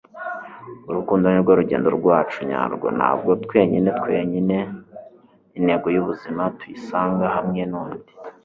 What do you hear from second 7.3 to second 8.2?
hamwe n'undi